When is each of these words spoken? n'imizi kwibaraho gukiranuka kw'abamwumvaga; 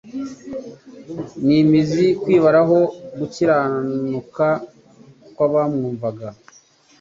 n'imizi 1.45 2.05
kwibaraho 2.21 2.79
gukiranuka 3.19 4.47
kw'abamwumvaga; 5.33 6.27